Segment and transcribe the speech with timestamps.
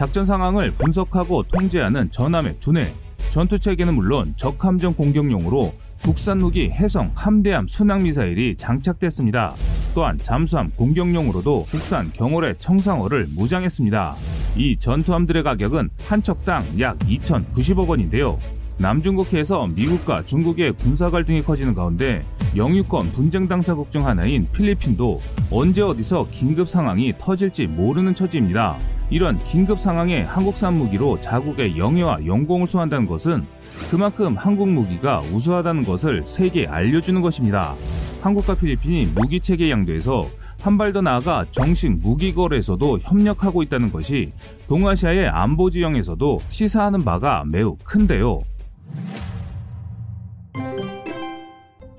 [0.00, 2.94] 작전 상황을 분석하고 통제하는 전함의 두뇌,
[3.28, 9.52] 전투 체계는 물론 적함정 공격용으로 국산 무기 해성 함대함 순항 미사일이 장착됐습니다.
[9.94, 14.14] 또한 잠수함 공격용으로도 국산 경월의 청상어를 무장했습니다.
[14.56, 18.38] 이 전투함들의 가격은 한 척당 약 2,090억 원인데요.
[18.78, 22.24] 남중국해에서 미국과 중국의 군사 갈등이 커지는 가운데
[22.56, 25.20] 영유권 분쟁 당사국 중 하나인 필리핀도
[25.50, 28.76] 언제 어디서 긴급 상황이 터질지 모르는 처지입니다.
[29.08, 33.46] 이런 긴급 상황에 한국산 무기로 자국의 영예와 영공을 수한다는 것은
[33.90, 37.74] 그만큼 한국 무기가 우수하다는 것을 세계에 알려주는 것입니다.
[38.20, 40.28] 한국과 필리핀이 무기 체계 양도에서
[40.60, 44.32] 한 발 더 나아가 정식 무기 거래에서도 협력하고 있다는 것이
[44.68, 48.42] 동아시아의 안보 지형에서도 시사하는 바가 매우 큰데요.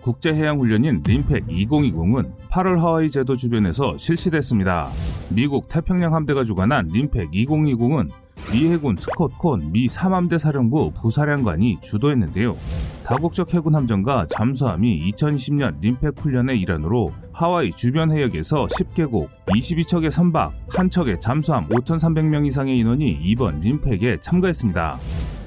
[0.02, 4.90] 국제해양훈련인 림팩 2020은 8월 하와이 제도 주변에서 실시됐습니다.
[5.30, 8.10] 미국 태평양 함대가 주관한 림팩 2020은
[8.50, 12.56] 미 해군 스콧 콘미 삼함대 사령부 부사령관이 주도했는데요.
[13.06, 20.90] 다국적 해군 함정과 잠수함이 2020년 림팩 훈련의 일환으로 하와이 주변 해역에서 10개국 22척의 선박, 한
[20.90, 24.98] 척의 잠수함 5,300명 이상의 인원이 이번 림팩에 참가했습니다.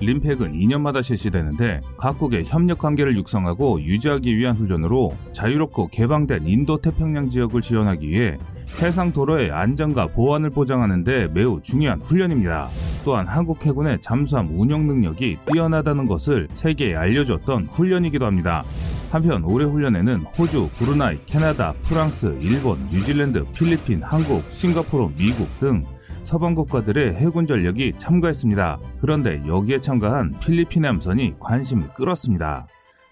[0.00, 7.60] 림팩은 2년마다 실시되는데 각국의 협력 관계를 육성하고 유지하기 위한 훈련으로 자유롭고 개방된 인도 태평양 지역을
[7.60, 8.38] 지원하기 위해
[8.82, 12.68] 해상 도로의 안전과 보안을 보장하는 데 매우 중요한 훈련입니다.
[13.04, 18.64] 또한 한국 해군의 잠수함 운영 능력이 뛰어나다는 것을 세계에 알려줬던 훈련이기도 합니다.
[19.12, 25.84] 한편 올해 훈련에는 호주, 브루나이, 캐나다, 프랑스, 일본, 뉴질랜드, 필리핀, 한국, 싱가포르, 미국 등
[26.24, 28.80] 서방 국가들의 해군 전력이 참가했습니다.
[29.00, 32.66] 그런데 여기에 참가한 필리핀 함선이 관심을 끌었습니다.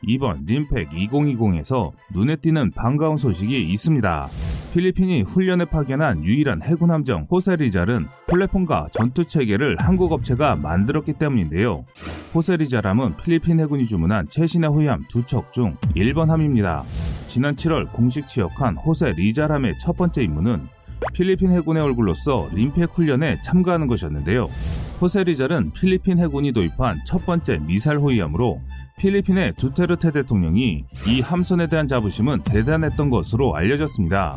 [0.05, 4.28] 이번 림팩 2020에서 눈에 띄는 반가운 소식이 있습니다.
[4.72, 11.84] 필리핀이 훈련에 파견한 유일한 해군 함정 호세리잘은 플랫폼과 전투 체계를 한국 업체가 만들었기 때문인데요.
[12.34, 16.84] 호세리잘함은 필리핀 해군이 주문한 최신의 호위함 두 척 중 1번 함입니다.
[17.28, 20.62] 지난 7월 공식 취역한 호세리잘함의 첫 번째 임무는
[21.12, 24.48] 필리핀 해군의 얼굴로서 림팩 훈련에 참가하는 것이었는데요.
[25.02, 28.61] 호세리잘은 필리핀 해군이 도입한 첫 번째 미사일 호위함으로
[29.01, 34.36] 필리핀의 두테르테 대통령이 이 함선에 대한 자부심은 대단했던 것으로 알려졌습니다.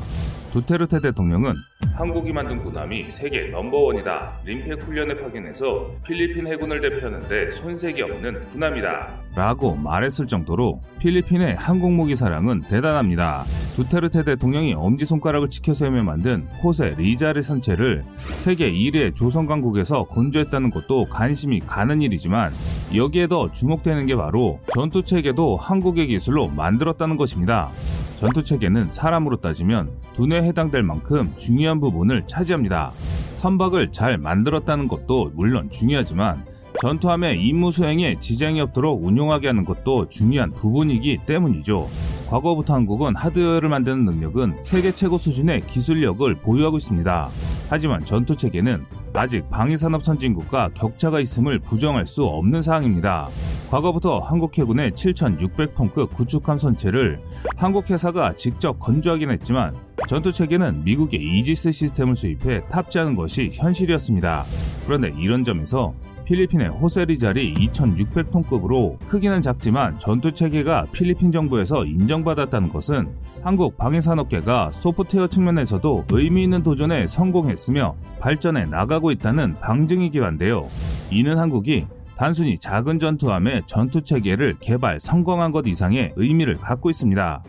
[0.56, 1.54] 두테르테 대통령은
[1.96, 4.40] 한국이 만든 군함이 세계 넘버원이다.
[4.46, 9.10] 림팩 훈련에 파견해서 필리핀 해군을 대표하는데 손색이 없는 군함이다.
[9.36, 13.44] 라고 말했을 정도로 필리핀의 항공무기 사랑은 대단합니다.
[13.76, 18.06] 두테르테 대통령이 엄지손가락을 치켜 세우며 만든 호세 리자르 선체를
[18.38, 22.54] 세계 1위의 조선 강국에서 건조했다는 것도 관심이 가는 일이지만
[22.96, 27.70] 여기에 더 주목되는 게 바로 전투체계도 한국의 기술로 만들었다는 것입니다.
[28.16, 32.92] 전투체계는 사람으로 따지면 두뇌에 해당될 만큼 중요한 부분을 차지합니다.
[33.36, 36.46] 선박을 잘 만들었다는 것도 물론 중요하지만
[36.82, 41.88] 전투함의 임무 수행에 지장이 없도록 운용하게 하는 것도 중요한 부분이기 때문이죠.
[42.28, 47.30] 과거부터 한국은 하드웨어를 만드는 능력은 세계 최고 수준의 기술력을 보유하고 있습니다.
[47.70, 53.30] 하지만 전투 체계는 아직 방위산업 선진국과 격차가 있음을 부정할 수 없는 사항입니다.
[53.70, 57.20] 과거부터 한국 해군의 7,600톤급 구축함 선체를
[57.56, 59.76] 한국 회사가 직접 건조하긴 했지만
[60.08, 64.44] 전투 체계는 미국의 이지스 시스템을 수입해 탑재하는 것이 현실이었습니다.
[64.86, 65.94] 그런데 이런 점에서
[66.26, 73.10] 필리핀의 호세리잘이 2,600톤급으로 크기는 작지만 전투 체계가 필리핀 정부에서 인정받았다는 것은
[73.42, 80.68] 한국 방위산업계가 소프트웨어 측면에서도 의미 있는 도전에 성공했으며 발전해 나가고 있다는 방증이기도 한데요.
[81.12, 81.86] 이는 한국이
[82.18, 87.44] 단순히 작은 전투함의 전투 체계를 개발 성공한 것 이상의 의미를 갖고 있습니다.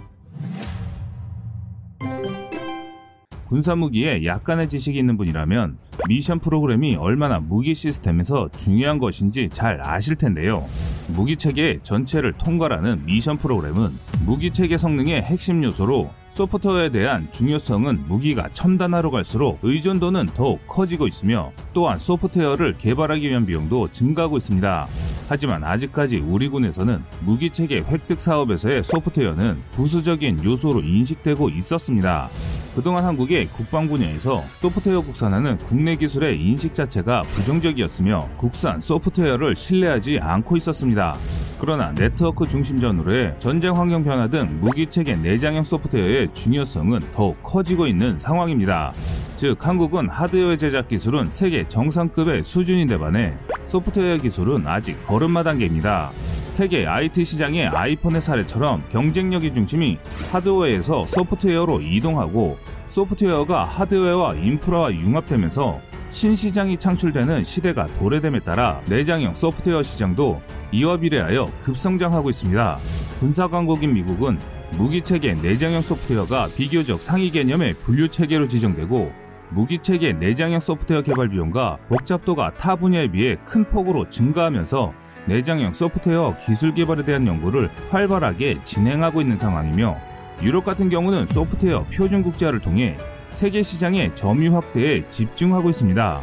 [3.46, 5.78] 군사무기에 약간의 지식이 있는 분이라면
[6.08, 10.66] 미션 프로그램이 얼마나 무기 시스템에서 중요한 것인지 잘 아실 텐데요.
[11.14, 13.90] 무기체계 전체를 통과하는 미션 프로그램은
[14.24, 21.98] 무기체계 성능의 핵심 요소로 소프트웨어에 대한 중요성은 무기가 첨단화로 갈수록 의존도는 더욱 커지고 있으며 또한
[21.98, 24.86] 소프트웨어를 개발하기 위한 비용도 증가하고 있습니다.
[25.30, 32.28] 하지만 아직까지 우리 군에서는 무기체계 획득 사업에서의 소프트웨어는 부수적인 요소로 인식되고 있었습니다.
[32.76, 40.58] 그동안 한국의 국방 분야에서 소프트웨어 국산화는 국내 기술의 인식 자체가 부정적이었으며 국산 소프트웨어를 신뢰하지 않고
[40.58, 41.16] 있었습니다.
[41.58, 47.86] 그러나 네트워크 중심 전후로의 전쟁 환경 변화 등 무기 체계 내장형 소프트웨어의 중요성은 더욱 커지고
[47.86, 48.92] 있는 상황입니다.
[49.38, 53.32] 즉 한국은 하드웨어 제작 기술은 세계 정상급의 수준인데 반해
[53.68, 56.10] 소프트웨어 기술은 아직 걸음마 단계입니다.
[56.56, 59.98] 세계 IT 시장의 아이폰의 사례처럼 경쟁력의 중심이
[60.32, 62.56] 하드웨어에서 소프트웨어로 이동하고
[62.88, 70.40] 소프트웨어가 하드웨어와 인프라와 융합되면서 신시장이 창출되는 시대가 도래됨에 따라 내장형 소프트웨어 시장도
[70.72, 72.78] 이와 비례하여 급성장하고 있습니다.
[73.20, 74.38] 군사 강국인 미국은
[74.78, 79.12] 무기체계 내장형 소프트웨어가 비교적 상위 개념의 분류체계로 지정되고
[79.50, 86.72] 무기체계 내장형 소프트웨어 개발 비용과 복잡도가 타 분야에 비해 큰 폭으로 증가하면서 내장형 소프트웨어 기술
[86.74, 89.96] 개발에 대한 연구를 활발하게 진행하고 있는 상황이며
[90.42, 92.96] 유럽 같은 경우는 소프트웨어 표준 국제화를 통해
[93.32, 96.20] 세계 시장의 점유 확대에 집중하고 있습니다.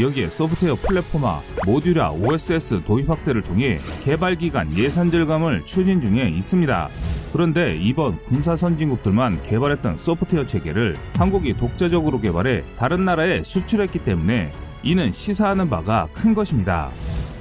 [0.00, 6.88] 여기에 소프트웨어 플랫폼화, 모듈화 OSS 도입 확대를 통해 개발 기간 예산 절감을 추진 중에 있습니다.
[7.32, 14.52] 그런데 이번 군사 선진국들만 개발했던 소프트웨어 체계를 한국이 독자적으로 개발해 다른 나라에 수출했기 때문에
[14.82, 16.90] 이는 시사하는 바가 큰 것입니다.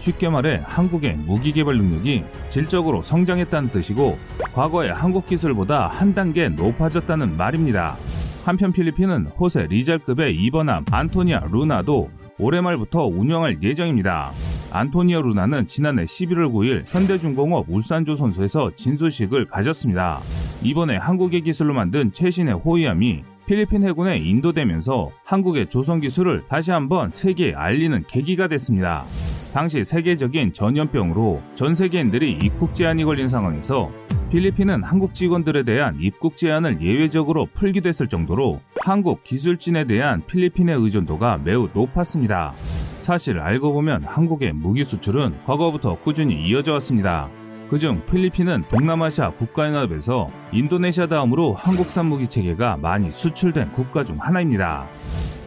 [0.04, 4.18] 쉽게 말해 한국의 무기 개발 능력이 질적으로 성장했다는 뜻이고
[4.52, 7.96] 과거의 한국 기술보다 한 단계 높아졌다는 말입니다.
[8.44, 14.32] 한편 필리핀은 호세 리잘급의 이번함 안토니아 루나도 올해 말부터 운영할 예정입니다.
[14.74, 20.20] 안토니아 루나는 지난해 11월 9일 현대중공업 울산조선소에서 진수식을 가졌습니다.
[20.64, 27.54] 이번에 한국의 기술로 만든 최신의 호위함이 필리핀 해군에 인도되면서 한국의 조선 기술을 다시 한번 세계에
[27.54, 29.06] 알리는 계기가 됐습니다.
[29.54, 33.92] 당시 세계적인 전염병으로 전 세계인들이 입국 제한이 걸린 상황에서
[34.32, 41.38] 필리핀은 한국 직원들에 대한 입국 제한을 예외적으로 풀기도 했을 정도로 한국 기술진에 대한 필리핀의 의존도가
[41.38, 42.52] 매우 높았습니다.
[43.00, 47.30] 사실 알고 보면 한국의 무기 수출은 과거부터 꾸준히 이어져 왔습니다.
[47.70, 54.88] 그중 필리핀은 동남아시아 국가연합에서 인도네시아 다음으로 한국산 무기 체계가 많이 수출된 국가 중 하나입니다.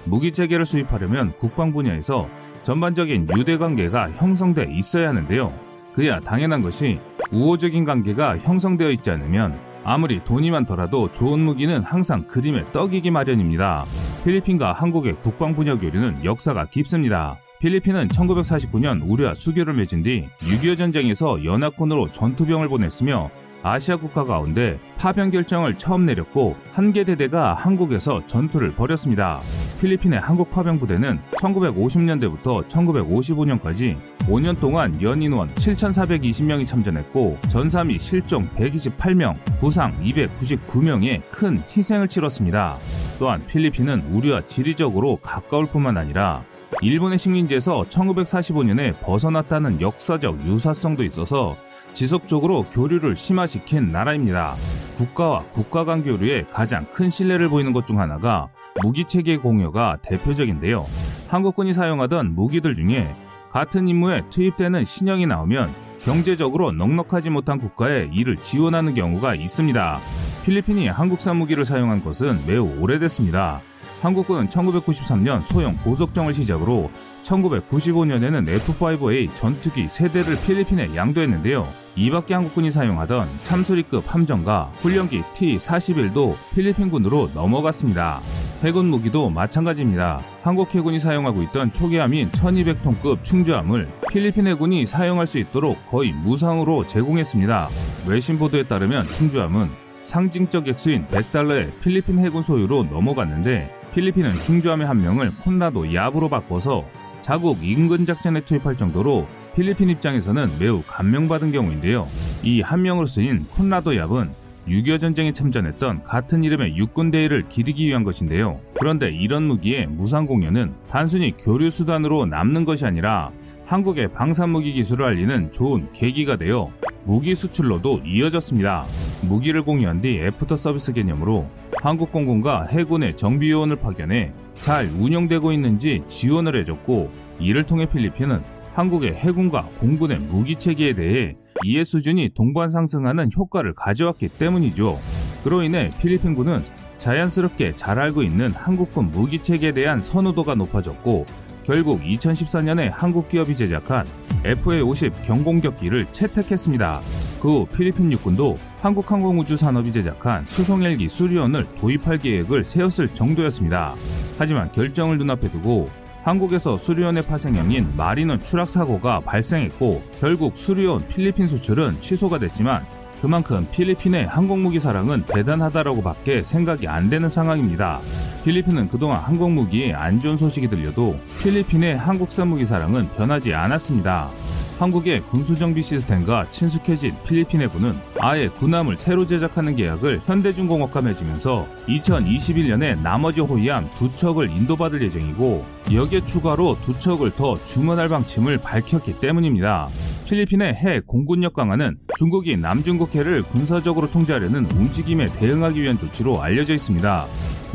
[0.04, 2.28] 무기 체계를 수입하려면 국방 분야에서
[2.66, 5.52] 전반적인 유대 관계가 형성돼 있어야 하는데요.
[5.92, 6.98] 그야 당연한 것이
[7.30, 13.84] 우호적인 관계가 형성되어 있지 않으면 아무리 돈이 많더라도 좋은 무기는 항상 그림의 떡이기 마련입니다.
[14.24, 17.38] 필리핀과 한국의 국방 분야 교류는 역사가 깊습니다.
[17.60, 23.30] 필리핀은 1949년 우리와 수교를 맺은 뒤 6.25 전쟁에서 연합군으로 전투병을 보냈으며
[23.62, 29.40] 아시아 국가 가운데 파병 결정을 처음 내렸고 한 개 대대가 한국에서 전투를 벌였습니다.
[29.80, 39.98] 필리핀의 한국 파병 부대는 1950년대부터 1955년까지 5년 동안 연인원 7,420명이 참전했고 전사미 실종 128명, 부상
[40.02, 42.76] 299명의 큰 희생을 치렀습니다.
[43.18, 46.42] 또한 필리핀은 우리와 지리적으로 가까울 뿐만 아니라
[46.82, 51.56] 일본의 식민지에서 1945년에 벗어났다는 역사적 유사성도 있어서
[51.92, 54.54] 지속적으로 교류를 심화시킨 나라입니다.
[54.96, 58.48] 국가와 국가 간 교류에 가장 큰 신뢰를 보이는 것 중 하나가
[58.82, 60.86] 무기체계 공여가 대표적인데요.
[61.28, 63.14] 한국군이 사용하던 무기들 중에
[63.50, 65.72] 같은 임무에 투입되는 신형이 나오면
[66.04, 70.00] 경제적으로 넉넉하지 못한 국가에 이를 지원하는 경우가 있습니다.
[70.44, 73.60] 필리핀이 한국산 무기를 사용한 것은 매우 오래됐습니다.
[74.06, 76.92] 한국군은 1993년 소형 고속정을 시작으로
[77.24, 81.66] 1995년에는 F5A 전투기 세대를 필리핀에 양도했는데요.
[81.96, 88.20] 이밖에 한국군이 사용하던 참수리급 함정과 훈련기 T-41도 필리핀군으로 넘어갔습니다.
[88.62, 90.22] 해군 무기도 마찬가지입니다.
[90.40, 97.68] 한국 해군이 사용하고 있던 초기함인 1200톤급 충주함을 필리핀 해군이 사용할 수 있도록 거의 무상으로 제공했습니다.
[98.06, 99.68] 외신 보도에 따르면 충주함은
[100.04, 106.84] 상징적 액수인 100달러의 필리핀 해군 소유로 넘어갔는데 필리핀은 충주함의 한 명을 콘라도 얍으로 바꿔서
[107.22, 112.06] 자국 인근 작전에 투입할 정도로 필리핀 입장에서는 매우 감명받은 경우인데요.
[112.44, 114.28] 이 한 명으로 쓰인 콘라도 얍은
[114.68, 118.60] 6.25 전쟁에 참전했던 같은 이름의 육군 대위를 기리기 위한 것인데요.
[118.78, 123.30] 그런데 이런 무기의 무상 공여는 단순히 교류 수단으로 남는 것이 아니라
[123.64, 126.70] 한국의 방산무기 기술을 알리는 좋은 계기가 되어
[127.04, 128.84] 무기 수출로도 이어졌습니다.
[129.22, 131.48] 무기를 공유한 뒤 애프터 서비스 개념으로
[131.82, 138.42] 한국공군과 해군의 정비요원을 파견해 잘 운영되고 있는지 지원을 해줬고 이를 통해 필리핀은
[138.74, 144.98] 한국의 해군과 공군의 무기 체계에 대해 이해 수준이 동반 상승하는 효과를 가져왔기 때문이죠.
[145.44, 146.62] 그로 인해 필리핀군은
[146.98, 151.26] 자연스럽게 잘 알고 있는 한국군 무기 체계에 대한 선호도가 높아졌고
[151.64, 154.06] 결국 2014년에 한국 기업이 제작한
[154.44, 157.00] FA-50 경공격기를 채택했습니다.
[157.40, 163.94] 그 후 필리핀 육군도 한국항공우주산업이 제작한 수송헬기 수리온을 도입할 계획을 세웠을 정도였습니다.
[164.38, 165.90] 하지만 결정을 눈앞에 두고
[166.22, 172.84] 한국에서 수리온의 파생형인 마리논 추락 사고가 발생했고 결국 수리온 필리핀 수출은 취소가 됐지만
[173.20, 178.00] 그만큼 필리핀의 항공무기 사랑은 대단하다라고 밖에 생각이 안 되는 상황입니다.
[178.44, 184.30] 필리핀은 그동안 항공무기에 안 좋은 소식이 들려도 필리핀의 한국산 무기 사랑은 변하지 않았습니다.
[184.78, 193.40] 한국의 군수정비 시스템과 친숙해진 필리핀 해군은 아예 군함을 새로 제작하는 계약을 현대중공업과 맺으면서 2021년에 나머지
[193.40, 199.88] 호위함 두 척을 인도받을 예정이고 여기에 추가로 두 척을 더 주문할 방침을 밝혔기 때문입니다.
[200.26, 207.26] 필리핀의 해 공군력 강화는 중국이 남중국해를 군사적으로 통제하려는 움직임에 대응하기 위한 조치로 알려져 있습니다.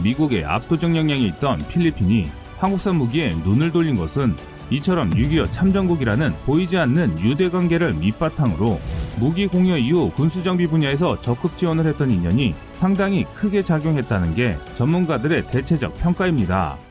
[0.04, 4.36] 미국의 압도적 역량이 있던 필리핀이 한국산 무기에 눈을 돌린 것은
[4.72, 8.80] 이처럼 6.25 참전국이라는 보이지 않는 유대 관계를 밑바탕으로
[9.20, 15.94] 무기 공여 이후 군수정비 분야에서 적극 지원을 했던 인연이 상당히 크게 작용했다는 게 전문가들의 대체적
[16.00, 16.91] 평가입니다.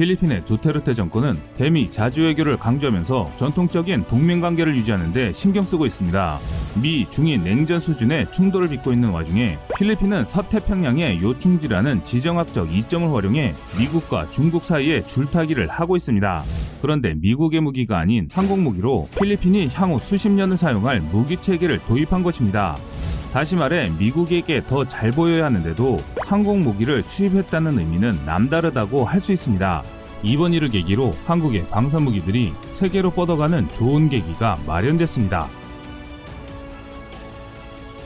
[0.00, 6.38] 필리핀의 두테르테 정권은 대미 자주 외교를 강조하면서 전통적인 동맹 관계를 유지하는 데 신경 쓰고 있습니다.
[6.80, 14.30] 미, 중이 냉전 수준의 충돌을 빚고 있는 와중에 필리핀은 서태평양의 요충지라는 지정학적 이점을 활용해 미국과
[14.30, 16.44] 중국 사이에 줄타기를 하고 있습니다.
[16.80, 22.78] 그런데 미국의 무기가 아닌 한국 무기로 필리핀이 향후 수십 년을 사용할 무기 체계를 도입한 것입니다.
[23.32, 29.82] 다시 말해 미국에게 더 잘 보여야 하는데도 한국 무기를 수입했다는 의미는 남다르다고 할 수 있습니다.
[30.22, 35.48] 이번 일을 계기로 한국의 방산 무기들이 세계로 뻗어가는 좋은 계기가 마련됐습니다.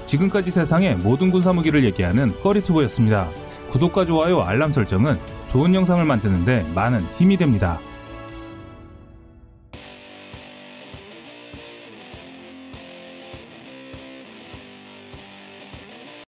[0.06, 3.28] 지금까지 세상의 모든 군사 무기를 얘기하는 꺼리투브였습니다.
[3.70, 7.80] 구독과 좋아요, 알람 설정은 좋은 영상을 만드는데 많은 힘이 됩니다.